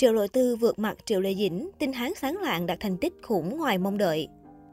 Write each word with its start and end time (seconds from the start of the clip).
Triệu 0.00 0.12
Lộ 0.12 0.26
Tư 0.26 0.56
vượt 0.56 0.78
mặt 0.78 0.98
Triệu 1.04 1.20
Lệ 1.20 1.34
Dĩnh, 1.34 1.70
tin 1.78 1.92
Hán 1.92 2.12
sáng 2.20 2.36
lạng 2.36 2.66
đạt 2.66 2.80
thành 2.80 2.96
tích 2.96 3.12
khủng 3.22 3.56
ngoài 3.58 3.78
mong 3.78 3.98
đợi. 3.98 4.28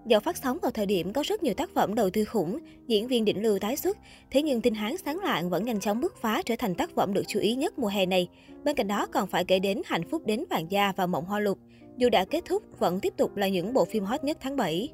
Do 0.06 0.20
phát 0.20 0.38
sóng 0.38 0.58
vào 0.62 0.72
thời 0.72 0.86
điểm 0.86 1.14
có 1.14 1.24
rất 1.26 1.44
nhiều 1.44 1.54
tác 1.54 1.70
phẩm 1.76 1.96
đầu 1.96 2.10
tư 2.10 2.26
khủng, 2.26 2.60
diễn 2.88 3.08
viên 3.08 3.26
đỉnh 3.26 3.44
lưu 3.44 3.60
tái 3.60 3.78
xuất, 3.78 3.98
thế 4.32 4.42
nhưng 4.42 4.62
tin 4.62 4.74
Hán 4.74 4.96
sáng 5.06 5.20
lạng 5.20 5.50
vẫn 5.50 5.66
nhanh 5.66 5.80
chóng 5.80 6.02
bứt 6.02 6.22
phá 6.22 6.42
trở 6.46 6.56
thành 6.60 6.76
tác 6.76 6.90
phẩm 6.96 7.14
được 7.14 7.24
chú 7.28 7.40
ý 7.40 7.56
nhất 7.56 7.80
mùa 7.80 7.88
hè 7.88 8.06
này. 8.06 8.28
Bên 8.64 8.76
cạnh 8.76 8.88
đó 8.88 9.08
còn 9.12 9.28
phải 9.28 9.46
kể 9.46 9.60
đến 9.60 9.82
Hạnh 9.86 10.10
phúc 10.10 10.22
đến 10.26 10.44
vàng 10.50 10.72
da 10.72 10.94
và 10.96 11.06
Mộng 11.06 11.26
Hoa 11.26 11.40
Lục. 11.40 11.58
Dù 11.98 12.10
đã 12.10 12.26
kết 12.26 12.46
thúc, 12.46 12.64
vẫn 12.80 13.00
tiếp 13.00 13.14
tục 13.18 13.36
là 13.36 13.48
những 13.48 13.74
bộ 13.74 13.86
phim 13.86 14.04
hot 14.04 14.24
nhất 14.24 14.38
tháng 14.42 14.56
7. 14.56 14.90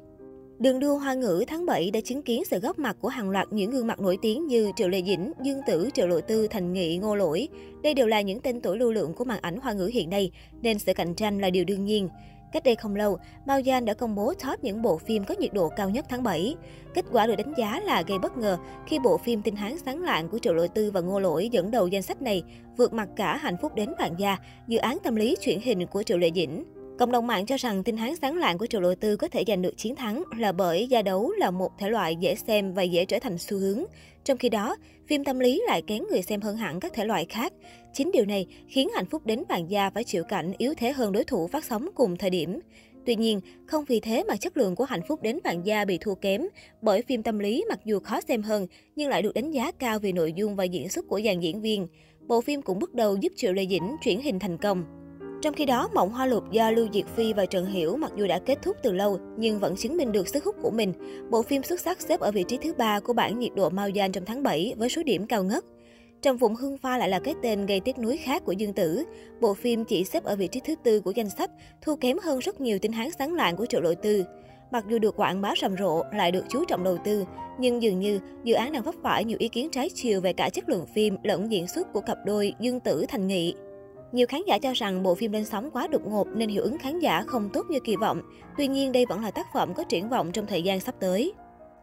Đường 0.58 0.80
đua 0.80 0.98
hoa 0.98 1.14
ngữ 1.14 1.44
tháng 1.48 1.66
7 1.66 1.90
đã 1.90 2.00
chứng 2.04 2.22
kiến 2.22 2.42
sự 2.44 2.58
góp 2.58 2.78
mặt 2.78 2.96
của 3.00 3.08
hàng 3.08 3.30
loạt 3.30 3.46
những 3.50 3.70
gương 3.70 3.86
mặt 3.86 4.00
nổi 4.00 4.18
tiếng 4.22 4.46
như 4.46 4.72
Triệu 4.76 4.88
Lệ 4.88 5.02
Dĩnh, 5.02 5.32
Dương 5.42 5.60
Tử, 5.66 5.88
Triệu 5.94 6.06
Lộ 6.06 6.20
Tư, 6.20 6.46
Thành 6.46 6.72
Nghị, 6.72 6.96
Ngô 6.96 7.14
Lỗi. 7.14 7.48
Đây 7.82 7.94
đều 7.94 8.06
là 8.06 8.20
những 8.20 8.40
tên 8.40 8.60
tuổi 8.60 8.78
lưu 8.78 8.92
lượng 8.92 9.14
của 9.14 9.24
màn 9.24 9.38
ảnh 9.40 9.56
hoa 9.56 9.72
ngữ 9.72 9.86
hiện 9.86 10.10
nay, 10.10 10.30
nên 10.62 10.78
sự 10.78 10.94
cạnh 10.94 11.14
tranh 11.14 11.38
là 11.38 11.50
điều 11.50 11.64
đương 11.64 11.84
nhiên. 11.84 12.08
Cách 12.52 12.64
đây 12.64 12.76
không 12.76 12.96
lâu, 12.96 13.18
Mao 13.46 13.60
Gian 13.60 13.84
đã 13.84 13.94
công 13.94 14.14
bố 14.14 14.34
top 14.34 14.64
những 14.64 14.82
bộ 14.82 14.98
phim 14.98 15.24
có 15.24 15.34
nhiệt 15.38 15.52
độ 15.52 15.68
cao 15.68 15.90
nhất 15.90 16.06
tháng 16.08 16.22
7. 16.22 16.54
Kết 16.94 17.04
quả 17.12 17.26
được 17.26 17.36
đánh 17.36 17.52
giá 17.56 17.80
là 17.84 18.02
gây 18.02 18.18
bất 18.18 18.36
ngờ 18.36 18.56
khi 18.86 18.98
bộ 18.98 19.18
phim 19.18 19.42
Tinh 19.42 19.56
Hán 19.56 19.78
Sáng 19.78 20.02
Lạng 20.02 20.28
của 20.28 20.38
Triệu 20.38 20.54
Lộ 20.54 20.66
Tư 20.66 20.90
và 20.90 21.00
Ngô 21.00 21.20
Lỗi 21.20 21.48
dẫn 21.52 21.70
đầu 21.70 21.88
danh 21.88 22.02
sách 22.02 22.22
này, 22.22 22.42
vượt 22.76 22.92
mặt 22.92 23.08
cả 23.16 23.36
Hạnh 23.36 23.56
phúc 23.62 23.74
đến 23.74 23.92
vạn 23.98 24.14
gia, 24.18 24.36
dự 24.68 24.78
án 24.78 24.98
tâm 25.04 25.16
lý 25.16 25.36
chuyển 25.40 25.60
hình 25.60 25.86
của 25.86 26.02
Triệu 26.02 26.18
Lệ 26.18 26.30
Dĩnh. 26.34 26.64
Cộng 26.98 27.12
đồng 27.12 27.26
mạng 27.26 27.46
cho 27.46 27.56
rằng 27.56 27.82
tin 27.82 27.96
Hán 27.96 28.16
sáng 28.16 28.36
lạng 28.36 28.58
của 28.58 28.66
Triệu 28.66 28.80
Lộ 28.80 28.94
Tư 28.94 29.16
có 29.16 29.28
thể 29.28 29.44
giành 29.46 29.62
được 29.62 29.76
chiến 29.76 29.94
thắng 29.94 30.22
là 30.38 30.52
bởi 30.52 30.86
gia 30.86 31.02
đấu 31.02 31.32
là 31.38 31.50
một 31.50 31.70
thể 31.78 31.90
loại 31.90 32.16
dễ 32.16 32.34
xem 32.34 32.74
và 32.74 32.82
dễ 32.82 33.04
trở 33.04 33.18
thành 33.18 33.38
xu 33.38 33.58
hướng. 33.58 33.84
Trong 34.24 34.38
khi 34.38 34.48
đó, 34.48 34.76
phim 35.06 35.24
tâm 35.24 35.38
lý 35.38 35.62
lại 35.66 35.82
kén 35.82 36.02
người 36.10 36.22
xem 36.22 36.40
hơn 36.40 36.56
hẳn 36.56 36.80
các 36.80 36.92
thể 36.92 37.04
loại 37.04 37.24
khác. 37.24 37.52
Chính 37.92 38.10
điều 38.12 38.24
này 38.24 38.46
khiến 38.68 38.88
hạnh 38.94 39.06
phúc 39.06 39.26
đến 39.26 39.42
bàn 39.48 39.70
gia 39.70 39.90
phải 39.90 40.04
chịu 40.04 40.24
cảnh 40.24 40.52
yếu 40.58 40.74
thế 40.74 40.92
hơn 40.92 41.12
đối 41.12 41.24
thủ 41.24 41.46
phát 41.46 41.64
sóng 41.64 41.88
cùng 41.94 42.16
thời 42.16 42.30
điểm. 42.30 42.60
Tuy 43.06 43.16
nhiên, 43.16 43.40
không 43.66 43.84
vì 43.84 44.00
thế 44.00 44.24
mà 44.28 44.36
chất 44.36 44.56
lượng 44.56 44.76
của 44.76 44.84
hạnh 44.84 45.02
phúc 45.08 45.22
đến 45.22 45.38
bạn 45.44 45.66
gia 45.66 45.84
bị 45.84 45.98
thua 45.98 46.14
kém, 46.14 46.42
bởi 46.82 47.02
phim 47.02 47.22
tâm 47.22 47.38
lý 47.38 47.64
mặc 47.68 47.80
dù 47.84 47.98
khó 48.00 48.20
xem 48.20 48.42
hơn 48.42 48.66
nhưng 48.96 49.08
lại 49.08 49.22
được 49.22 49.34
đánh 49.34 49.50
giá 49.50 49.70
cao 49.72 49.98
vì 49.98 50.12
nội 50.12 50.32
dung 50.32 50.56
và 50.56 50.64
diễn 50.64 50.88
xuất 50.88 51.08
của 51.08 51.20
dàn 51.24 51.40
diễn 51.40 51.60
viên. 51.60 51.86
Bộ 52.26 52.40
phim 52.40 52.62
cũng 52.62 52.78
bước 52.78 52.94
đầu 52.94 53.16
giúp 53.16 53.32
Triệu 53.36 53.52
Lê 53.52 53.66
Dĩnh 53.66 53.96
chuyển 54.04 54.20
hình 54.20 54.38
thành 54.38 54.58
công. 54.58 55.03
Trong 55.44 55.54
khi 55.54 55.64
đó, 55.64 55.88
Mộng 55.94 56.10
Hoa 56.10 56.26
Lục 56.26 56.50
do 56.50 56.70
Lưu 56.70 56.88
Diệt 56.92 57.04
Phi 57.16 57.32
và 57.32 57.46
Trần 57.46 57.66
Hiểu 57.66 57.96
mặc 57.96 58.12
dù 58.16 58.26
đã 58.26 58.38
kết 58.38 58.58
thúc 58.62 58.76
từ 58.82 58.92
lâu 58.92 59.18
nhưng 59.36 59.58
vẫn 59.58 59.76
chứng 59.76 59.96
minh 59.96 60.12
được 60.12 60.28
sức 60.28 60.44
hút 60.44 60.56
của 60.62 60.70
mình. 60.70 60.92
Bộ 61.30 61.42
phim 61.42 61.62
xuất 61.62 61.80
sắc 61.80 62.00
xếp 62.00 62.20
ở 62.20 62.30
vị 62.30 62.44
trí 62.48 62.56
thứ 62.56 62.74
ba 62.74 63.00
của 63.00 63.12
bảng 63.12 63.38
nhiệt 63.38 63.52
độ 63.56 63.70
Mao 63.70 63.88
Gian 63.88 64.12
trong 64.12 64.24
tháng 64.24 64.42
7 64.42 64.74
với 64.76 64.88
số 64.88 65.02
điểm 65.02 65.26
cao 65.26 65.44
ngất. 65.44 65.64
Trầm 66.22 66.38
Phụng 66.38 66.54
Hưng 66.54 66.78
Pha 66.78 66.98
lại 66.98 67.08
là 67.08 67.18
cái 67.18 67.34
tên 67.42 67.66
gây 67.66 67.80
tiếc 67.80 67.98
nuối 67.98 68.16
khác 68.16 68.42
của 68.44 68.52
Dương 68.52 68.72
Tử. 68.72 69.04
Bộ 69.40 69.54
phim 69.54 69.84
chỉ 69.84 70.04
xếp 70.04 70.24
ở 70.24 70.36
vị 70.36 70.48
trí 70.48 70.60
thứ 70.60 70.74
tư 70.84 71.00
của 71.00 71.10
danh 71.10 71.30
sách, 71.30 71.50
thua 71.82 71.96
kém 71.96 72.18
hơn 72.18 72.38
rất 72.38 72.60
nhiều 72.60 72.78
tin 72.78 72.92
hán 72.92 73.08
sáng 73.18 73.34
lạng 73.34 73.56
của 73.56 73.66
Triệu 73.66 73.80
Lộ 73.80 73.94
Tư. 73.94 74.24
Mặc 74.70 74.84
dù 74.88 74.98
được 74.98 75.16
quảng 75.16 75.40
bá 75.40 75.54
rầm 75.60 75.76
rộ, 75.76 76.02
lại 76.12 76.32
được 76.32 76.44
chú 76.48 76.64
trọng 76.64 76.84
đầu 76.84 76.98
tư, 77.04 77.24
nhưng 77.58 77.82
dường 77.82 78.00
như 78.00 78.20
dự 78.44 78.54
án 78.54 78.72
đang 78.72 78.82
vấp 78.82 78.94
phải 79.02 79.24
nhiều 79.24 79.38
ý 79.40 79.48
kiến 79.48 79.68
trái 79.72 79.90
chiều 79.94 80.20
về 80.20 80.32
cả 80.32 80.50
chất 80.50 80.68
lượng 80.68 80.86
phim 80.94 81.16
lẫn 81.22 81.52
diễn 81.52 81.68
xuất 81.68 81.92
của 81.92 82.00
cặp 82.00 82.18
đôi 82.24 82.54
Dương 82.60 82.80
Tử 82.80 83.04
Thành 83.08 83.26
Nghị. 83.26 83.54
Nhiều 84.14 84.26
khán 84.26 84.40
giả 84.46 84.58
cho 84.58 84.72
rằng 84.72 85.02
bộ 85.02 85.14
phim 85.14 85.32
lên 85.32 85.44
sóng 85.44 85.70
quá 85.70 85.86
đột 85.86 86.06
ngột 86.06 86.28
nên 86.34 86.48
hiệu 86.48 86.62
ứng 86.62 86.78
khán 86.78 86.98
giả 86.98 87.22
không 87.26 87.50
tốt 87.52 87.66
như 87.70 87.78
kỳ 87.84 87.96
vọng. 87.96 88.20
Tuy 88.56 88.68
nhiên 88.68 88.92
đây 88.92 89.06
vẫn 89.06 89.22
là 89.22 89.30
tác 89.30 89.46
phẩm 89.54 89.74
có 89.74 89.84
triển 89.84 90.08
vọng 90.08 90.32
trong 90.32 90.46
thời 90.46 90.62
gian 90.62 90.80
sắp 90.80 90.94
tới. 91.00 91.32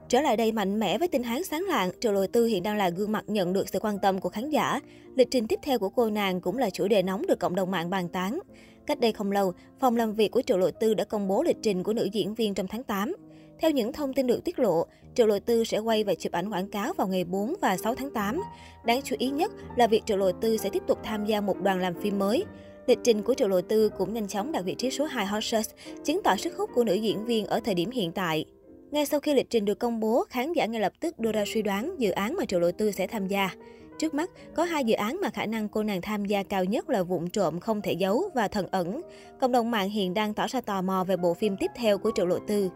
Trở 0.10 0.22
lại 0.22 0.38
đây 0.38 0.52
mạnh 0.52 0.80
mẽ 0.80 0.98
với 0.98 1.08
tinh 1.08 1.24
Hán 1.24 1.44
sáng 1.44 1.66
lạng, 1.70 1.92
Triệu 2.02 2.12
Lôi 2.12 2.28
Tư 2.28 2.46
hiện 2.46 2.64
đang 2.64 2.78
là 2.78 2.90
gương 2.90 3.12
mặt 3.12 3.24
nhận 3.28 3.54
được 3.54 3.70
sự 3.70 3.80
quan 3.80 4.00
tâm 4.02 4.20
của 4.20 4.30
khán 4.30 4.50
giả. 4.50 4.80
Lịch 5.16 5.28
trình 5.32 5.48
tiếp 5.48 5.60
theo 5.64 5.80
của 5.80 5.90
cô 5.90 6.10
nàng 6.10 6.42
cũng 6.42 6.58
là 6.58 6.70
chủ 6.70 6.88
đề 6.88 7.04
nóng 7.04 7.28
được 7.28 7.40
cộng 7.40 7.56
đồng 7.56 7.72
mạng 7.72 7.90
bàn 7.90 8.10
tán. 8.10 8.40
Cách 8.86 9.00
đây 9.00 9.12
không 9.12 9.32
lâu, 9.32 9.54
phòng 9.80 9.96
làm 9.96 10.14
việc 10.14 10.32
của 10.32 10.42
Triệu 10.42 10.58
Lôi 10.58 10.72
Tư 10.72 10.94
đã 10.94 11.04
công 11.04 11.28
bố 11.28 11.44
lịch 11.44 11.58
trình 11.62 11.84
của 11.84 11.94
nữ 11.94 12.10
diễn 12.12 12.36
viên 12.36 12.54
trong 12.54 12.68
tháng 12.68 12.84
8. 12.84 13.14
Theo 13.62 13.72
những 13.72 13.94
thông 13.94 14.14
tin 14.14 14.28
được 14.28 14.44
tiết 14.44 14.60
lộ, 14.60 14.86
Triệu 15.16 15.28
Lộ 15.28 15.40
Tư 15.40 15.64
sẽ 15.64 15.80
quay 15.80 16.04
và 16.04 16.14
chụp 16.16 16.32
ảnh 16.32 16.50
quảng 16.50 16.68
cáo 16.68 16.94
vào 16.94 17.08
ngày 17.08 17.24
4 17.24 17.54
và 17.62 17.78
6 17.78 17.96
tháng 17.96 18.12
8. 18.12 18.42
Đáng 18.86 19.02
chú 19.04 19.16
ý 19.20 19.30
nhất 19.30 19.52
là 19.76 19.88
việc 19.88 20.06
Triệu 20.06 20.18
Lộ 20.18 20.32
Tư 20.32 20.58
sẽ 20.58 20.70
tiếp 20.70 20.84
tục 20.88 20.98
tham 21.04 21.26
gia 21.26 21.42
một 21.42 21.62
đoàn 21.62 21.80
làm 21.80 22.02
phim 22.02 22.20
mới. 22.20 22.46
Lịch 22.88 23.00
trình 23.04 23.24
của 23.24 23.34
Triệu 23.34 23.48
Lộ 23.48 23.62
Tư 23.62 23.90
cũng 23.90 24.14
nhanh 24.14 24.28
chóng 24.28 24.52
đạt 24.52 24.66
vị 24.66 24.76
trí 24.76 24.92
số 24.92 25.06
2 25.06 25.26
Hot 25.26 25.44
Search, 25.44 25.70
chứng 26.04 26.24
tỏ 26.24 26.36
sức 26.36 26.58
hút 26.58 26.70
của 26.76 26.84
nữ 26.84 26.94
diễn 26.94 27.26
viên 27.26 27.46
ở 27.46 27.60
thời 27.60 27.74
điểm 27.74 27.92
hiện 27.92 28.12
tại. 28.12 28.46
Ngay 28.92 29.06
sau 29.06 29.20
khi 29.20 29.34
lịch 29.34 29.50
trình 29.50 29.66
được 29.66 29.80
công 29.80 30.00
bố, 30.00 30.24
khán 30.30 30.54
giả 30.54 30.66
ngay 30.66 30.82
lập 30.82 30.94
tức 31.00 31.20
đưa 31.20 31.32
ra 31.32 31.44
suy 31.54 31.62
đoán 31.62 31.96
dự 31.98 32.12
án 32.12 32.36
mà 32.36 32.46
Triệu 32.46 32.60
Lộ 32.60 32.72
Tư 32.72 32.92
sẽ 32.92 33.08
tham 33.08 33.28
gia. 33.28 33.50
Trước 34.00 34.14
mắt, 34.14 34.30
có 34.56 34.64
hai 34.64 34.86
dự 34.86 34.96
án 34.96 35.22
mà 35.22 35.30
khả 35.30 35.46
năng 35.46 35.70
cô 35.70 35.84
nàng 35.84 36.02
tham 36.02 36.26
gia 36.26 36.44
cao 36.44 36.66
nhất 36.66 36.90
là 36.90 37.04
Vụn 37.04 37.30
trộm 37.30 37.60
không 37.60 37.82
thể 37.82 37.94
giấu 37.94 38.24
và 38.34 38.48
Thần 38.48 38.68
ẩn. 38.72 39.02
Cộng 39.40 39.52
đồng 39.52 39.72
mạng 39.72 39.90
hiện 39.90 40.14
đang 40.14 40.34
tỏ 40.34 40.48
ra 40.48 40.62
tò 40.62 40.82
mò 40.82 41.04
về 41.04 41.18
bộ 41.18 41.34
phim 41.34 41.58
tiếp 41.58 41.72
theo 41.76 41.98
của 41.98 42.12
Triệu 42.16 42.26
Lộ 42.26 42.40
Tư. 42.48 42.70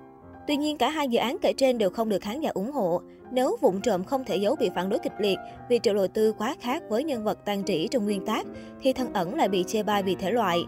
Tuy 0.47 0.57
nhiên, 0.57 0.78
cả 0.78 0.89
hai 0.89 1.07
dự 1.07 1.19
án 1.19 1.38
kể 1.41 1.53
trên 1.53 1.78
đều 1.78 1.89
không 1.89 2.09
được 2.09 2.22
khán 2.22 2.41
giả 2.41 2.51
ủng 2.53 2.72
hộ. 2.72 3.01
Nếu 3.31 3.57
vụn 3.61 3.81
trộm 3.81 4.03
không 4.03 4.23
thể 4.23 4.38
giấu 4.38 4.56
bị 4.56 4.69
phản 4.75 4.89
đối 4.89 5.00
kịch 5.00 5.13
liệt 5.19 5.38
vì 5.69 5.79
triệu 5.83 5.94
đầu 5.94 6.07
tư 6.07 6.33
quá 6.38 6.56
khác 6.61 6.83
với 6.89 7.03
nhân 7.03 7.23
vật 7.23 7.45
tàn 7.45 7.63
trĩ 7.63 7.88
trong 7.88 8.06
nguyên 8.06 8.25
tác, 8.25 8.45
thì 8.81 8.94
thân 8.94 9.13
ẩn 9.13 9.35
lại 9.35 9.50
bị 9.50 9.63
chê 9.67 9.84
bai 9.84 10.03
vì 10.03 10.16
thể 10.16 10.31
loại. 10.31 10.63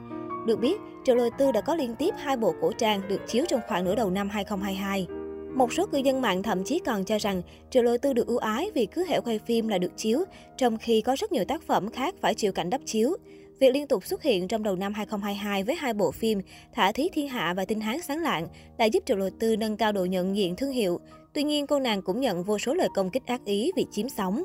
Được 0.47 0.59
biết, 0.59 0.77
Triệu 1.05 1.15
Lộ 1.15 1.29
Tư 1.37 1.51
đã 1.51 1.61
có 1.61 1.75
liên 1.75 1.95
tiếp 1.95 2.13
hai 2.17 2.37
bộ 2.37 2.53
cổ 2.61 2.71
trang 2.71 3.01
được 3.07 3.21
chiếu 3.27 3.45
trong 3.49 3.61
khoảng 3.67 3.85
nửa 3.85 3.95
đầu 3.95 4.09
năm 4.09 4.29
2022. 4.29 5.07
Một 5.57 5.73
số 5.73 5.85
cư 5.85 5.97
dân 5.97 6.21
mạng 6.21 6.43
thậm 6.43 6.63
chí 6.63 6.79
còn 6.85 7.03
cho 7.03 7.17
rằng 7.17 7.41
Triệu 7.69 7.83
Lộ 7.83 7.97
Tư 7.97 8.13
được 8.13 8.27
ưu 8.27 8.37
ái 8.37 8.71
vì 8.75 8.85
cứ 8.85 9.05
hệ 9.07 9.21
quay 9.21 9.39
phim 9.39 9.67
là 9.67 9.77
được 9.77 9.91
chiếu, 9.97 10.23
trong 10.57 10.77
khi 10.77 11.01
có 11.01 11.15
rất 11.19 11.31
nhiều 11.31 11.45
tác 11.45 11.61
phẩm 11.61 11.89
khác 11.89 12.15
phải 12.21 12.35
chịu 12.35 12.51
cảnh 12.51 12.69
đắp 12.69 12.81
chiếu. 12.85 13.17
Việc 13.59 13.73
liên 13.73 13.87
tục 13.87 14.05
xuất 14.05 14.23
hiện 14.23 14.47
trong 14.47 14.63
đầu 14.63 14.75
năm 14.75 14.93
2022 14.93 15.63
với 15.63 15.75
hai 15.75 15.93
bộ 15.93 16.11
phim 16.11 16.41
Thả 16.73 16.91
Thí 16.91 17.09
Thiên 17.13 17.27
Hạ 17.27 17.53
và 17.57 17.65
Tinh 17.65 17.81
Hán 17.81 18.01
Sáng 18.01 18.19
Lạng 18.19 18.47
đã 18.77 18.85
giúp 18.85 19.03
Triệu 19.05 19.17
Lộ 19.17 19.29
Tư 19.39 19.55
nâng 19.55 19.77
cao 19.77 19.91
độ 19.91 20.05
nhận 20.05 20.37
diện 20.37 20.55
thương 20.55 20.71
hiệu. 20.71 20.99
Tuy 21.33 21.43
nhiên, 21.43 21.67
cô 21.67 21.79
nàng 21.79 22.01
cũng 22.01 22.19
nhận 22.19 22.43
vô 22.43 22.59
số 22.59 22.73
lời 22.73 22.89
công 22.95 23.09
kích 23.09 23.25
ác 23.25 23.45
ý 23.45 23.71
vì 23.75 23.85
chiếm 23.91 24.09
sóng. 24.09 24.43